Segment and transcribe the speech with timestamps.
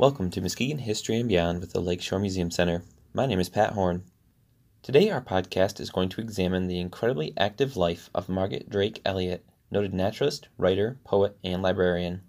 [0.00, 2.84] Welcome to Muskegon History and Beyond with the Lakeshore Museum Center.
[3.12, 4.04] My name is Pat Horn.
[4.80, 9.44] Today, our podcast is going to examine the incredibly active life of Margaret Drake Elliott,
[9.70, 12.22] noted naturalist, writer, poet, and librarian.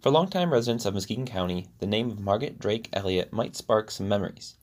[0.00, 4.08] For longtime residents of Muskegon County, the name of Margaret Drake Elliott might spark some
[4.08, 4.56] memories,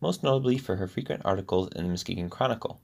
[0.00, 2.80] most notably for her frequent articles in the Muskegon Chronicle.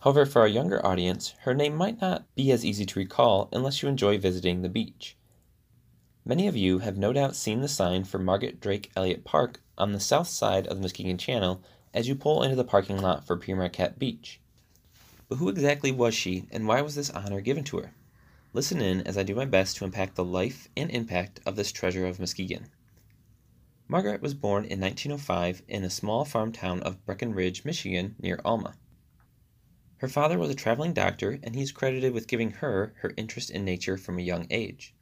[0.00, 3.82] However, for our younger audience, her name might not be as easy to recall unless
[3.82, 5.16] you enjoy visiting the beach.
[6.28, 9.92] Many of you have no doubt seen the sign for Margaret Drake Elliott Park on
[9.92, 11.62] the south side of the Muskegon Channel
[11.94, 14.38] as you pull into the parking lot for Pere Marquette Beach.
[15.30, 17.94] But who exactly was she, and why was this honor given to her?
[18.52, 21.72] Listen in as I do my best to unpack the life and impact of this
[21.72, 22.66] treasure of Muskegon.
[23.88, 28.74] Margaret was born in 1905 in a small farm town of Breckenridge, Michigan, near Alma.
[29.96, 33.48] Her father was a traveling doctor, and he is credited with giving her her interest
[33.48, 34.92] in nature from a young age.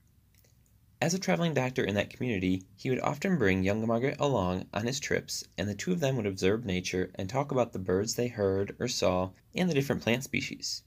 [0.98, 4.86] As a traveling doctor in that community, he would often bring young Margaret along on
[4.86, 8.14] his trips, and the two of them would observe nature and talk about the birds
[8.14, 10.84] they heard or saw and the different plant species.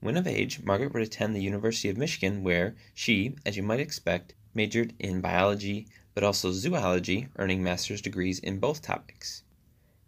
[0.00, 3.80] When of age, Margaret would attend the University of Michigan, where she, as you might
[3.80, 9.42] expect, majored in biology but also zoology, earning master's degrees in both topics.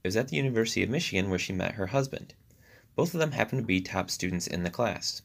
[0.04, 2.34] It was at the University of Michigan where she met her husband.
[2.96, 5.22] Both of them happened to be top students in the class.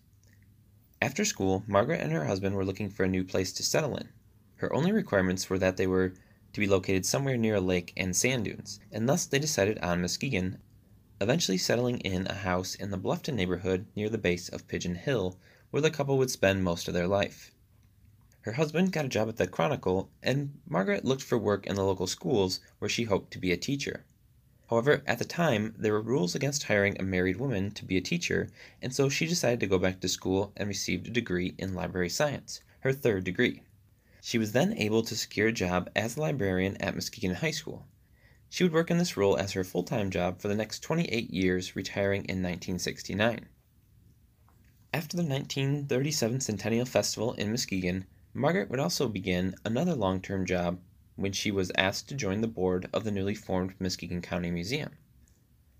[1.05, 4.09] After school, Margaret and her husband were looking for a new place to settle in.
[4.55, 6.15] Her only requirements were that they were
[6.51, 10.01] to be located somewhere near a lake and sand dunes, and thus they decided on
[10.01, 10.57] Muskegon,
[11.21, 15.37] eventually settling in a house in the Bluffton neighborhood near the base of Pigeon Hill,
[15.69, 17.51] where the couple would spend most of their life.
[18.41, 21.85] Her husband got a job at the Chronicle, and Margaret looked for work in the
[21.85, 24.05] local schools where she hoped to be a teacher.
[24.69, 28.01] However, at the time, there were rules against hiring a married woman to be a
[28.01, 28.49] teacher,
[28.81, 32.09] and so she decided to go back to school and received a degree in library
[32.09, 33.61] science, her third degree.
[34.21, 37.85] She was then able to secure a job as a librarian at Muskegon High School.
[38.49, 41.29] She would work in this role as her full time job for the next 28
[41.29, 43.47] years, retiring in 1969.
[44.91, 50.79] After the 1937 Centennial Festival in Muskegon, Margaret would also begin another long term job
[51.15, 54.91] when she was asked to join the board of the newly formed Muskegon County Museum.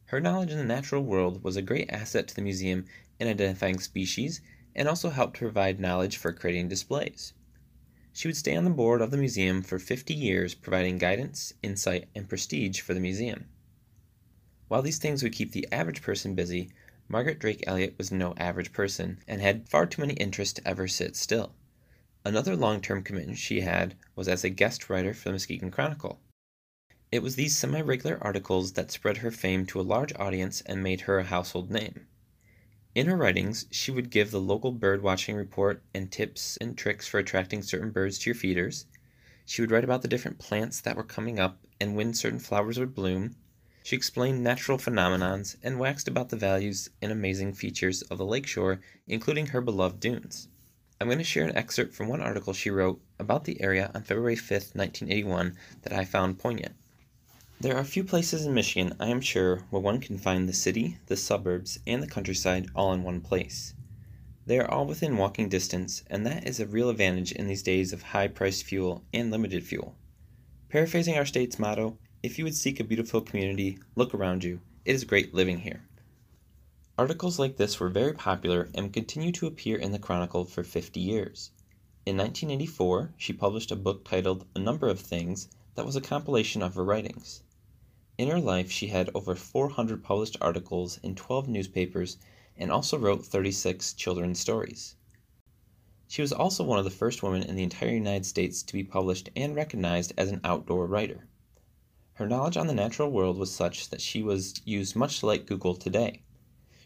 [0.05, 2.85] Her knowledge in the natural world was a great asset to the museum
[3.19, 4.41] in identifying species
[4.75, 7.33] and also helped provide knowledge for creating displays.
[8.13, 12.07] She would stay on the board of the museum for 50 years, providing guidance, insight,
[12.15, 13.45] and prestige for the museum.
[14.69, 16.71] While these things would keep the average person busy,
[17.07, 20.87] Margaret Drake Elliott was no average person and had far too many interests to ever
[20.87, 21.53] sit still.
[22.27, 26.19] Another long term commitment she had was as a guest writer for the Muskegon Chronicle.
[27.11, 30.81] It was these semi regular articles that spread her fame to a large audience and
[30.81, 32.07] made her a household name.
[32.95, 37.07] In her writings, she would give the local bird watching report and tips and tricks
[37.07, 38.87] for attracting certain birds to your feeders.
[39.45, 42.79] She would write about the different plants that were coming up and when certain flowers
[42.79, 43.35] would bloom.
[43.83, 48.81] She explained natural phenomenons and waxed about the values and amazing features of the lakeshore,
[49.05, 50.47] including her beloved dunes.
[51.01, 54.03] I'm going to share an excerpt from one article she wrote about the area on
[54.03, 56.73] February 5, 1981, that I found poignant.
[57.59, 60.97] There are few places in Michigan, I am sure, where one can find the city,
[61.07, 63.73] the suburbs, and the countryside all in one place.
[64.45, 67.91] They are all within walking distance, and that is a real advantage in these days
[67.91, 69.97] of high priced fuel and limited fuel.
[70.69, 74.61] Paraphrasing our state's motto, if you would seek a beautiful community, look around you.
[74.85, 75.81] It is great living here.
[76.97, 81.01] Articles like this were very popular and continue to appear in the Chronicle for 50
[81.01, 81.51] years.
[82.05, 86.61] In 1984, she published a book titled A Number of Things that was a compilation
[86.61, 87.43] of her writings.
[88.17, 92.17] In her life, she had over 400 published articles in 12 newspapers
[92.55, 94.95] and also wrote 36 children's stories.
[96.07, 98.85] She was also one of the first women in the entire United States to be
[98.85, 101.27] published and recognized as an outdoor writer.
[102.13, 105.75] Her knowledge on the natural world was such that she was used much like Google
[105.75, 106.21] today.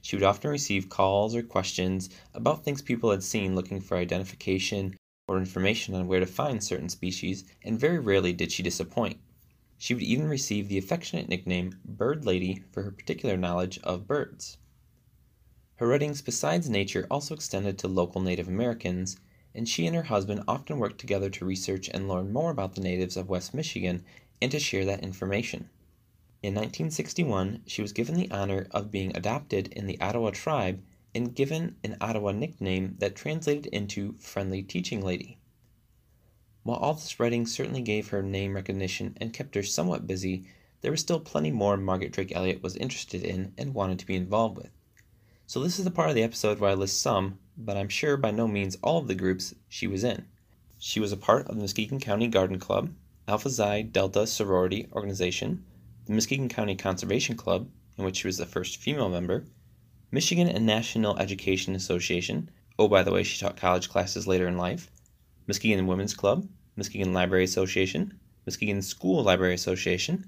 [0.09, 4.98] She would often receive calls or questions about things people had seen looking for identification
[5.28, 9.19] or information on where to find certain species, and very rarely did she disappoint.
[9.78, 14.57] She would even receive the affectionate nickname Bird Lady for her particular knowledge of birds.
[15.75, 19.16] Her writings besides nature also extended to local Native Americans,
[19.54, 22.81] and she and her husband often worked together to research and learn more about the
[22.81, 24.04] natives of West Michigan
[24.42, 25.69] and to share that information.
[26.41, 30.81] In 1961, she was given the honor of being adopted in the Ottawa tribe
[31.13, 35.38] and given an Ottawa nickname that translated into Friendly Teaching Lady.
[36.63, 40.45] While all this writing certainly gave her name recognition and kept her somewhat busy,
[40.80, 44.15] there was still plenty more Margaret Drake Elliott was interested in and wanted to be
[44.15, 44.71] involved with.
[45.45, 48.15] So, this is the part of the episode where I list some, but I'm sure
[48.15, 50.25] by no means all of the groups she was in.
[50.77, 52.94] She was a part of the Muskegon County Garden Club,
[53.27, 55.65] Alpha Xi Delta Sorority Organization,
[56.10, 59.46] the Muskegon County Conservation Club, in which she was the first female member,
[60.10, 62.50] Michigan and National Education Association.
[62.80, 64.90] Oh, by the way, she taught college classes later in life.
[65.46, 70.26] Muskegon Women's Club, Muskegon Library Association, Muskegon School Library Association,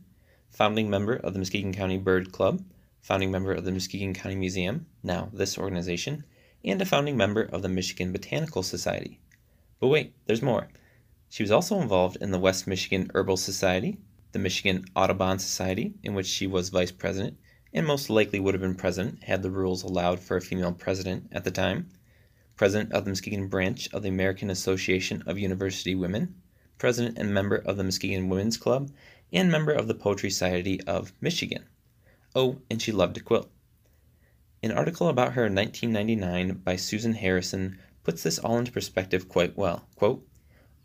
[0.52, 2.64] founding member of the Muskegon County Bird Club,
[3.00, 6.24] founding member of the Muskegon County Museum, now this organization,
[6.64, 9.20] and a founding member of the Michigan Botanical Society.
[9.80, 10.68] But wait, there's more.
[11.28, 13.98] She was also involved in the West Michigan Herbal Society,
[14.32, 17.38] the Michigan Audubon Society, in which she was vice president,
[17.74, 21.28] and most likely would have been president had the rules allowed for a female president
[21.32, 21.90] at the time,
[22.56, 26.36] president of the Muskegon branch of the American Association of University Women,
[26.78, 28.90] president and member of the Muskegon Women's Club,
[29.34, 31.66] and member of the Poetry Society of Michigan.
[32.34, 33.50] Oh, and she loved to quilt.
[34.64, 39.58] An article about her in 1999 by Susan Harrison puts this all into perspective quite
[39.58, 39.88] well.
[39.96, 40.28] Quote,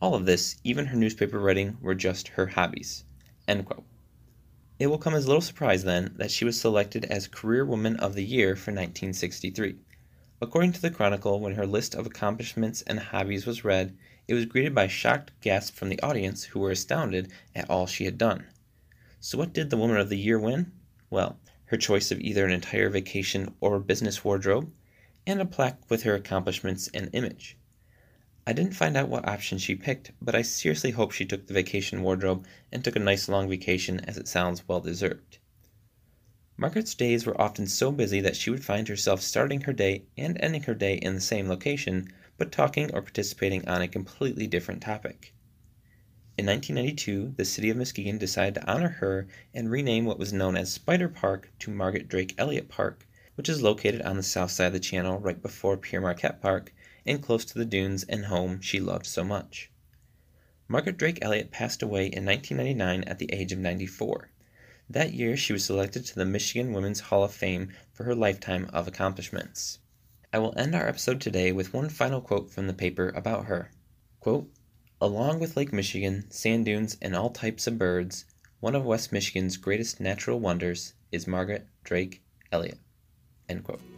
[0.01, 3.05] all of this, even her newspaper writing, were just her hobbies.
[3.49, 8.15] It will come as little surprise, then, that she was selected as Career Woman of
[8.15, 9.77] the Year for 1963.
[10.41, 13.97] According to the Chronicle, when her list of accomplishments and hobbies was read,
[14.29, 18.05] it was greeted by shocked gasps from the audience who were astounded at all she
[18.05, 18.47] had done.
[19.21, 20.73] So, what did the Woman of the Year win?
[21.09, 24.73] Well, her choice of either an entire vacation or business wardrobe,
[25.27, 27.57] and a plaque with her accomplishments and image.
[28.49, 31.55] I didn't find out what option she picked, but I seriously hope she took the
[31.55, 35.39] vacation wardrobe and took a nice long vacation as it sounds well deserved.
[36.57, 40.39] Margaret's days were often so busy that she would find herself starting her day and
[40.41, 42.07] ending her day in the same location,
[42.39, 45.35] but talking or participating on a completely different topic.
[46.39, 50.57] In 1992, the city of Muskegon decided to honor her and rename what was known
[50.57, 54.69] as Spider Park to Margaret Drake Elliott Park, which is located on the south side
[54.69, 56.73] of the channel right before Pere Marquette Park
[57.07, 59.71] and close to the dunes and home she loved so much.
[60.69, 64.31] Margaret Drake Elliott passed away in 1999 at the age of 94.
[64.91, 68.69] That year, she was selected to the Michigan Women's Hall of Fame for her lifetime
[68.73, 69.79] of accomplishments.
[70.33, 73.71] I will end our episode today with one final quote from the paper about her.
[74.21, 74.51] Quote,
[75.01, 78.25] Along with Lake Michigan, sand dunes, and all types of birds,
[78.61, 82.79] one of West Michigan's greatest natural wonders is Margaret Drake Elliott.
[83.49, 83.96] End quote.